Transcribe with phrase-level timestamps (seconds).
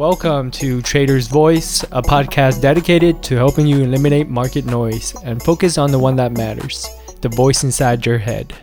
[0.00, 5.76] Welcome to Trader's Voice, a podcast dedicated to helping you eliminate market noise and focus
[5.76, 6.88] on the one that matters
[7.20, 8.54] the voice inside your head.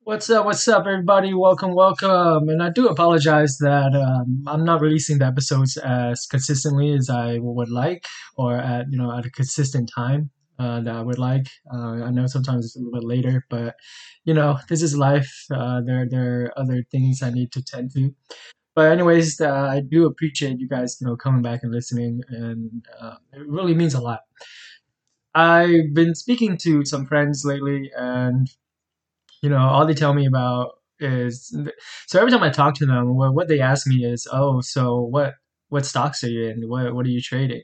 [0.00, 0.44] What's up?
[0.44, 1.34] What's up, everybody?
[1.34, 2.48] Welcome, welcome.
[2.48, 7.38] And I do apologize that um, I'm not releasing the episodes as consistently as I
[7.40, 8.06] would like,
[8.36, 11.46] or at you know at a consistent time uh, that I would like.
[11.72, 13.76] Uh, I know sometimes it's a little bit later, but
[14.24, 15.32] you know this is life.
[15.48, 18.12] Uh, there there are other things I need to tend to.
[18.74, 22.84] But anyways, uh, I do appreciate you guys you know coming back and listening, and
[23.00, 24.20] uh, it really means a lot.
[25.34, 28.48] I've been speaking to some friends lately, and
[29.42, 31.56] you know, all they tell me about is
[32.06, 35.00] so every time I talk to them, what, what they ask me is, "Oh, so
[35.02, 35.34] what
[35.70, 36.68] what stocks are you in?
[36.68, 37.62] What what are you trading?"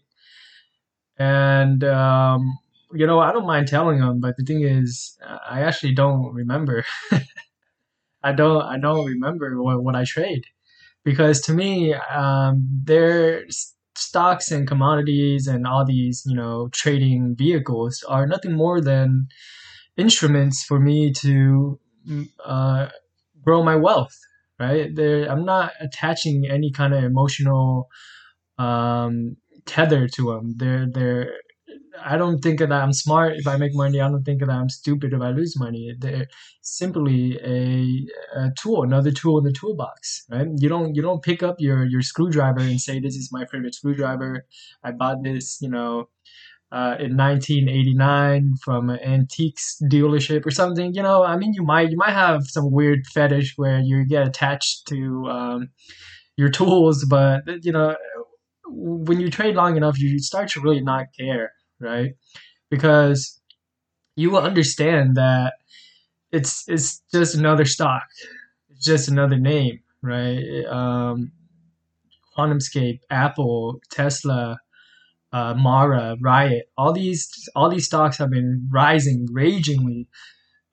[1.19, 2.59] And um,
[2.93, 6.85] you know, I don't mind telling them, but the thing is, I actually don't remember.
[8.23, 10.45] I don't I don't remember what, what I trade
[11.07, 18.05] because to me, um, there's stocks and commodities and all these you know trading vehicles
[18.07, 19.27] are nothing more than
[19.97, 22.89] instruments for me to mm, uh,
[23.43, 24.15] grow my wealth
[24.59, 24.91] right?
[24.99, 27.89] I'm not attaching any kind of emotional
[28.59, 31.33] um, tether to them they're they're
[32.05, 34.01] I don't think that I'm smart if I make money.
[34.01, 35.95] I don't think that I'm stupid if I lose money.
[35.99, 36.27] They're
[36.63, 40.49] simply a, a tool, another tool in the toolbox, right?
[40.59, 43.75] You don't you don't pick up your your screwdriver and say this is my favorite
[43.75, 44.47] screwdriver.
[44.83, 46.09] I bought this, you know,
[46.73, 50.95] uh, in 1989 from an antiques dealership or something.
[50.95, 54.27] You know, I mean, you might you might have some weird fetish where you get
[54.27, 55.69] attached to um,
[56.37, 57.97] your tools, but you know,
[58.69, 62.15] when you trade long enough, you start to really not care, right?
[62.71, 63.41] Because
[64.17, 65.55] you will understand that
[66.33, 68.05] it's it's just another stock,
[68.71, 70.65] it's just another name, right?
[70.67, 71.33] Um,
[72.37, 74.59] QuantumScape, Apple, Tesla,
[75.33, 80.09] uh, Mara, Riot, all these all these stocks have been rising ragingly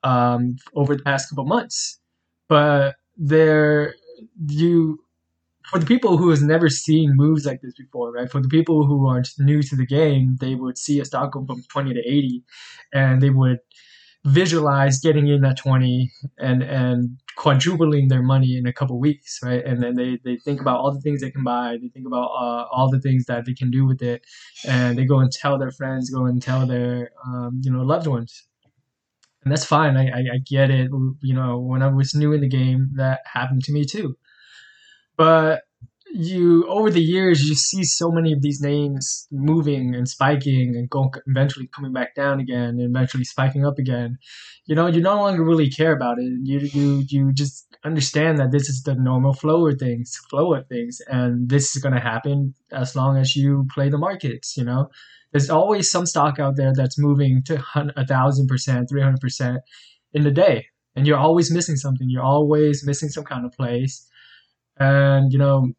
[0.03, 1.99] um, over the past couple months.
[2.47, 3.95] But they're
[4.47, 5.02] you
[5.73, 8.29] for the people who has never seen moves like this before, right?
[8.29, 11.43] For the people who aren't new to the game, they would see a stock go
[11.45, 12.43] from 20 to 80
[12.93, 13.57] and they would
[14.25, 19.65] visualize getting in at 20 and and quadrupling their money in a couple weeks right?
[19.65, 21.77] And then they, they think about all the things they can buy.
[21.81, 24.23] They think about uh, all the things that they can do with it.
[24.65, 28.05] And they go and tell their friends go and tell their um, you know loved
[28.05, 28.43] ones.
[29.43, 29.97] And that's fine.
[29.97, 30.91] I, I, I get it.
[31.21, 34.15] You know when i was new in the game that happened to me too
[35.17, 35.63] but
[36.13, 40.87] you over the years you see so many of these names moving and spiking and
[40.89, 44.17] going eventually coming back down again and eventually spiking up again.
[44.65, 46.31] You know you no longer really care about it.
[46.43, 50.67] You you you just understand that this is the normal flow of things flow of
[50.67, 54.63] things and this is going to happen as long as you play the markets you
[54.63, 54.89] know?
[55.31, 59.57] There's always some stock out there that's moving to a thousand percent 300 percent
[60.13, 62.07] in the day and you're always missing something.
[62.07, 64.07] You're always missing some kind of place
[64.79, 65.71] and you know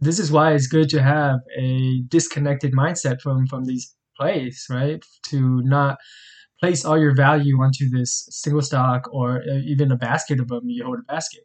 [0.00, 5.02] this is why it's good to have a disconnected mindset from from these plays, right?
[5.28, 5.98] To not
[6.60, 10.68] place all your value onto this single stock or even a basket of them.
[10.68, 11.44] You hold a basket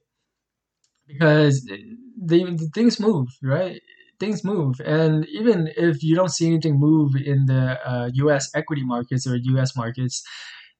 [1.08, 3.80] because the things move, right?
[4.20, 8.50] Things move, and even if you don't see anything move in the uh, U.S.
[8.56, 9.76] equity markets or U.S.
[9.76, 10.24] markets,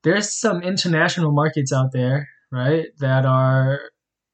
[0.04, 3.80] there's some international markets out there, right, that are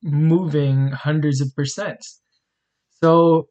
[0.03, 2.05] moving hundreds of percent.
[3.01, 3.47] so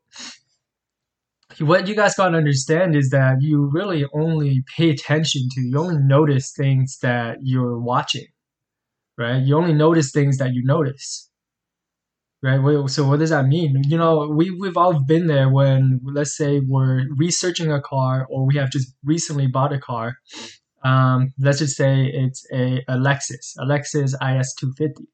[1.58, 6.02] what you guys gotta understand is that you really only pay attention to, you only
[6.02, 8.26] notice things that you're watching,
[9.18, 9.42] right?
[9.42, 11.30] You only notice things that you notice,
[12.42, 12.88] right?
[12.88, 13.82] So what does that mean?
[13.86, 18.46] You know, we we've all been there when, let's say, we're researching a car or
[18.46, 20.16] we have just recently bought a car.
[20.84, 25.04] Um, let's just say it's a, a Lexus, a Lexus IS 250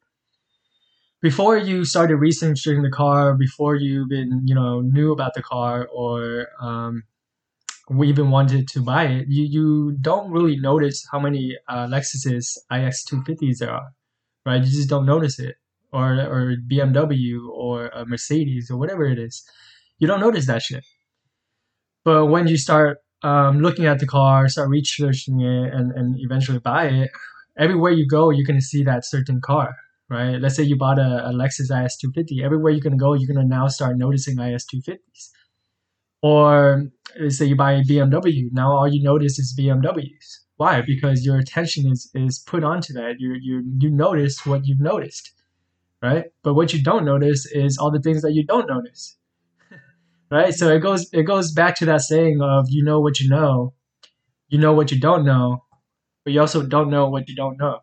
[1.20, 5.88] before you started researching the car, before you been you know knew about the car
[5.92, 7.02] or um,
[8.04, 13.04] even wanted to buy it, you you don't really notice how many uh, Lexus's IS
[13.04, 13.92] two fifties there are,
[14.46, 14.62] right?
[14.62, 15.56] You just don't notice it,
[15.92, 19.44] or or BMW or Mercedes or whatever it is,
[19.98, 20.84] you don't notice that shit.
[22.04, 26.60] But when you start um, looking at the car, start researching it, and and eventually
[26.60, 27.10] buy it,
[27.58, 29.74] everywhere you go, you're gonna see that certain car
[30.10, 30.40] right?
[30.40, 32.42] Let's say you bought a, a Lexus IS250.
[32.42, 35.30] Everywhere you're going to go, you're going to now start noticing IS250s.
[36.22, 36.86] Or
[37.20, 38.48] let's say you buy a BMW.
[38.52, 40.38] Now all you notice is BMWs.
[40.56, 40.82] Why?
[40.82, 43.16] Because your attention is, is put onto that.
[43.20, 45.32] You, you, you notice what you've noticed,
[46.02, 46.24] right?
[46.42, 49.16] But what you don't notice is all the things that you don't notice.
[50.30, 50.52] right?
[50.52, 53.74] So it goes it goes back to that saying of you know what you know,
[54.48, 55.62] you know what you don't know,
[56.24, 57.78] but you also don't know what you don't know.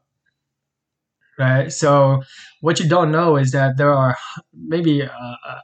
[1.38, 1.72] Right?
[1.72, 2.22] So
[2.62, 4.16] what you don't know is that there are
[4.54, 5.08] maybe uh,
[5.48, 5.60] uh,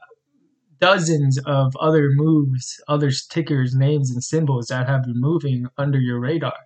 [0.80, 6.20] dozens of other moves, other tickers, names, and symbols that have been moving under your
[6.20, 6.56] radar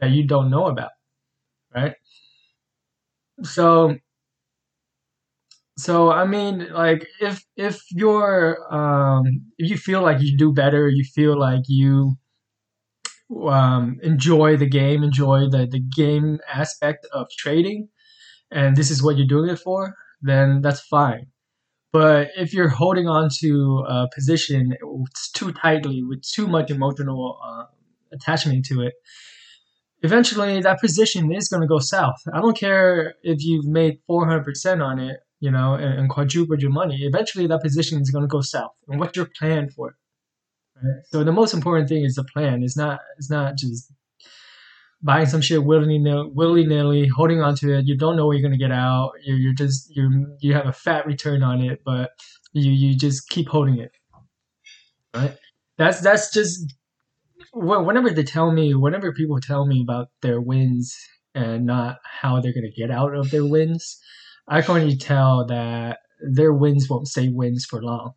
[0.00, 0.90] that you don't know about.
[1.74, 1.94] Right?
[3.42, 3.96] So
[5.78, 9.24] so I mean, like if if you're um,
[9.58, 12.16] if you feel like you do better, you feel like you
[13.48, 17.88] um, enjoy the game, enjoy the the game aspect of trading,
[18.50, 21.26] and this is what you're doing it for, then that's fine.
[21.92, 24.74] But if you're holding on to a position
[25.34, 27.64] too tightly with too much emotional uh,
[28.12, 28.94] attachment to it,
[30.02, 32.22] eventually that position is going to go south.
[32.32, 36.70] I don't care if you've made 400% on it you know, and, and quadrupled your
[36.70, 38.72] money, eventually that position is going to go south.
[38.88, 39.94] And what's your plan for it?
[40.76, 41.02] Right?
[41.06, 42.62] So the most important thing is the plan.
[42.62, 43.00] It's not.
[43.18, 43.90] It's not just
[45.02, 47.86] buying some shit willy nilly, holding on to it.
[47.86, 49.12] You don't know what you're gonna get out.
[49.22, 52.10] You're, you're just you you have a fat return on it, but
[52.52, 53.92] you you just keep holding it.
[55.14, 55.36] Right.
[55.78, 56.74] That's that's just
[57.52, 60.96] whenever they tell me, whenever people tell me about their wins
[61.34, 63.98] and not how they're gonna get out of their wins,
[64.48, 68.12] I can only tell that their wins won't stay wins for long.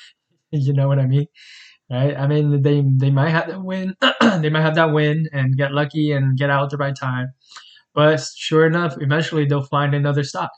[0.50, 1.26] you know what I mean?
[1.90, 2.16] Right?
[2.16, 5.72] I mean, they they might have that win, they might have that win and get
[5.72, 7.32] lucky and get out the right time,
[7.94, 10.50] but sure enough, eventually they'll find another stock.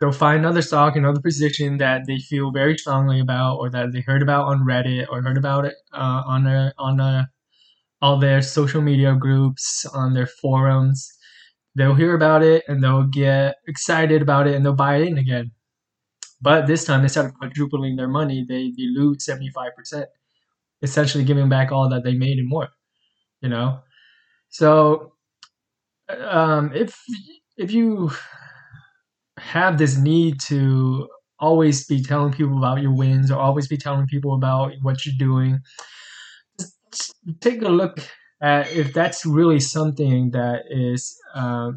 [0.00, 4.00] They'll find another stock, another position that they feel very strongly about, or that they
[4.00, 7.30] heard about on Reddit, or heard about it uh, on a, on a,
[8.02, 11.10] all their social media groups, on their forums,
[11.74, 15.18] they'll hear about it and they'll get excited about it and they'll buy it in
[15.18, 15.50] again.
[16.44, 20.08] But this time, they started quadrupling their money, they, they lose 75%,
[20.82, 22.68] essentially giving back all that they made and more,
[23.42, 23.80] you know?
[24.50, 25.14] So
[26.08, 26.96] um, if,
[27.56, 28.10] if you
[29.38, 31.08] have this need to
[31.40, 35.14] always be telling people about your wins or always be telling people about what you're
[35.18, 35.58] doing,
[37.40, 37.98] take a look
[38.40, 41.72] at if that's really something that is uh,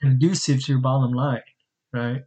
[0.00, 1.42] conducive to your bottom line,
[1.94, 2.22] right?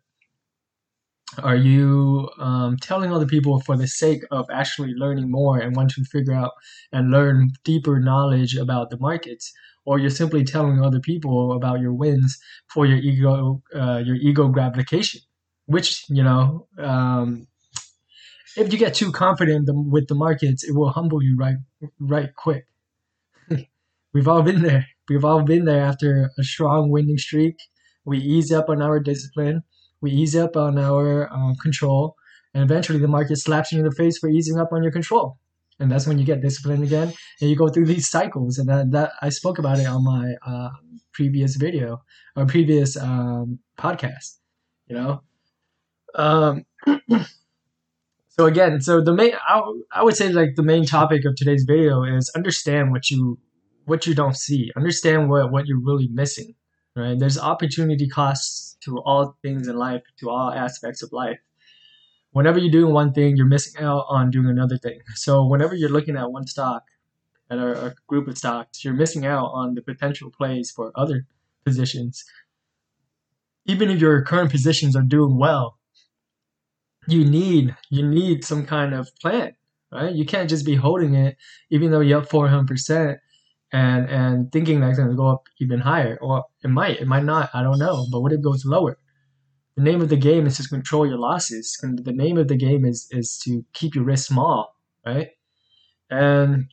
[1.39, 5.91] Are you um, telling other people for the sake of actually learning more and want
[5.91, 6.51] to figure out
[6.91, 9.53] and learn deeper knowledge about the markets,
[9.85, 12.37] or you're simply telling other people about your wins
[12.67, 15.21] for your ego, uh, your ego gratification?
[15.67, 17.47] Which you know, um,
[18.57, 21.55] if you get too confident with the markets, it will humble you right,
[21.99, 22.65] right quick.
[24.13, 24.87] We've all been there.
[25.09, 27.55] We've all been there after a strong winning streak.
[28.03, 29.63] We ease up on our discipline.
[30.01, 32.15] We ease up on our um, control.
[32.53, 35.37] And eventually the market slaps you in the face for easing up on your control.
[35.79, 38.57] And that's when you get disciplined again and you go through these cycles.
[38.57, 40.69] And that, that I spoke about it on my uh,
[41.13, 42.03] previous video
[42.35, 44.37] or previous um, podcast,
[44.87, 45.23] you know?
[46.13, 46.65] Um,
[48.27, 49.61] so again, so the main, I,
[49.91, 53.39] I would say like the main topic of today's video is understand what you
[53.85, 54.71] what you don't see.
[54.75, 56.53] Understand what, what you're really missing.
[56.95, 57.17] Right?
[57.17, 61.39] There's opportunity costs to all things in life, to all aspects of life.
[62.31, 64.99] Whenever you're doing one thing, you're missing out on doing another thing.
[65.15, 66.83] So whenever you're looking at one stock
[67.49, 71.25] at a, a group of stocks, you're missing out on the potential plays for other
[71.65, 72.23] positions.
[73.65, 75.77] Even if your current positions are doing well,
[77.07, 79.55] you need you need some kind of plan,
[79.91, 80.13] right?
[80.13, 81.37] You can't just be holding it,
[81.69, 83.17] even though you're up 400%
[83.73, 87.07] and and thinking that it's going to go up even higher or it might it
[87.07, 88.97] might not i don't know but what if it goes lower?
[89.77, 92.85] The name of the game is to control your losses the name of the game
[92.85, 94.75] is is to keep your risk small
[95.05, 95.29] right?
[96.09, 96.65] And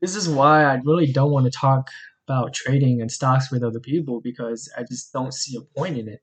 [0.00, 1.88] this is why i really don't want to talk
[2.26, 6.08] about trading and stocks with other people because i just don't see a point in
[6.08, 6.20] it.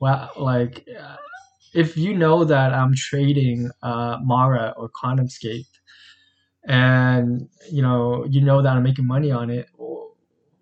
[0.00, 0.86] Well like
[1.74, 5.66] if you know that i'm trading uh, mara or quantumscape
[6.64, 9.68] and you know you know that I'm making money on it,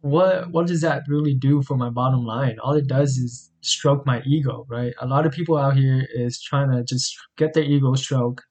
[0.01, 2.59] what what does that really do for my bottom line?
[2.61, 4.95] All it does is stroke my ego, right?
[5.01, 8.43] A lot of people out here is trying to just get their ego stroke,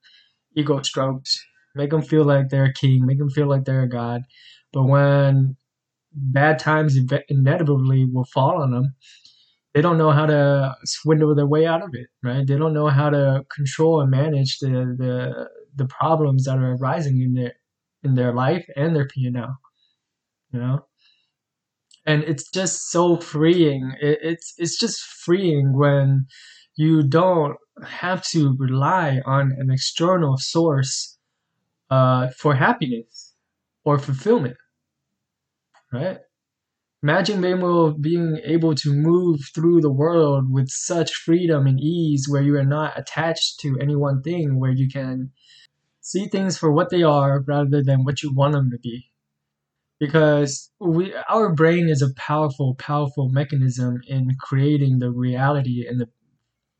[0.56, 1.40] ego stroked,
[1.76, 4.24] make them feel like they're a king, make them feel like they're a god.
[4.74, 5.58] But when
[6.14, 6.98] bad times
[7.30, 8.96] inevitably will fall on them,
[9.74, 12.46] they don't know how to swindle their way out of it, right?
[12.48, 17.22] They don't know how to control and manage the the the problems that are arising
[17.22, 17.54] in their
[18.04, 19.58] in their life and their P&L.
[20.52, 20.86] You know?
[22.06, 23.94] And it's just so freeing.
[24.02, 26.28] It, it's it's just freeing when
[26.76, 31.18] you don't have to rely on an external source
[31.90, 33.34] uh, for happiness
[33.84, 34.58] or fulfillment,
[35.92, 36.20] right?
[37.04, 42.28] Imagine being able, being able to move through the world with such freedom and ease
[42.28, 45.32] where you are not attached to any one thing, where you can
[46.08, 49.12] see things for what they are rather than what you want them to be.
[50.00, 56.08] Because we, our brain is a powerful, powerful mechanism in creating the reality and the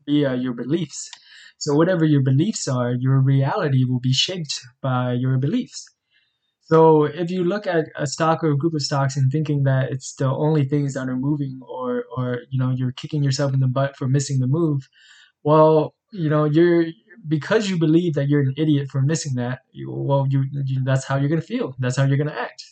[0.06, 1.10] via your beliefs.
[1.58, 5.86] So whatever your beliefs are, your reality will be shaped by your beliefs.
[6.62, 9.92] So if you look at a stock or a group of stocks and thinking that
[9.92, 13.60] it's the only things that are moving or or you know you're kicking yourself in
[13.60, 14.88] the butt for missing the move,
[15.44, 16.86] well, you know, you're
[17.28, 21.06] because you believe that you're an idiot for missing that, you, well, you, you that's
[21.06, 21.76] how you're going to feel.
[21.80, 22.64] That's how you're going to act.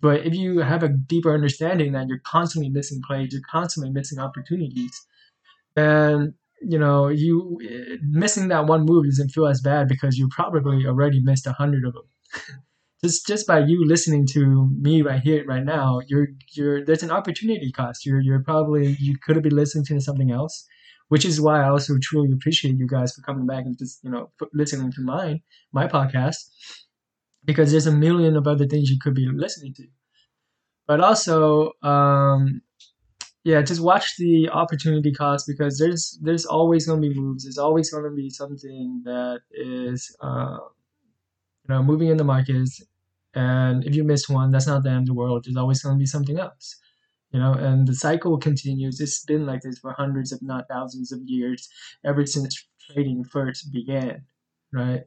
[0.00, 4.18] But if you have a deeper understanding that you're constantly missing plays, you're constantly missing
[4.18, 5.06] opportunities,
[5.76, 7.60] and you know you
[8.02, 11.84] missing that one move doesn't feel as bad because you probably already missed a hundred
[11.84, 12.02] of them.
[13.04, 17.12] just just by you listening to me right here right now, you're you're there's an
[17.12, 18.04] opportunity cost.
[18.04, 20.66] You're you're probably you could have been listening to something else,
[21.08, 24.10] which is why I also truly appreciate you guys for coming back and just you
[24.10, 26.36] know listening to mine my podcast
[27.44, 29.84] because there's a million of other things you could be listening to.
[30.86, 32.62] But also, um,
[33.44, 37.44] yeah, just watch the opportunity cost because there's there's always going to be moves.
[37.44, 40.58] There's always going to be something that is uh,
[41.64, 42.82] you know moving in the markets,
[43.34, 45.44] and if you miss one, that's not the end of the world.
[45.44, 46.76] There's always going to be something else,
[47.32, 47.52] you know.
[47.52, 49.00] And the cycle continues.
[49.00, 51.68] It's been like this for hundreds, if not thousands, of years
[52.04, 54.22] ever since trading first began,
[54.72, 55.02] right?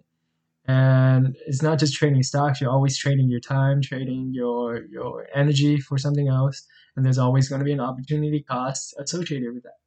[0.68, 5.80] and it's not just trading stocks you're always trading your time trading your your energy
[5.80, 9.80] for something else and there's always going to be an opportunity cost associated with that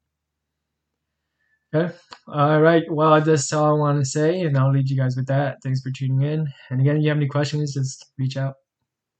[1.74, 1.94] okay
[2.28, 5.26] all right well that's all i want to say and i'll leave you guys with
[5.26, 8.54] that thanks for tuning in and again if you have any questions just reach out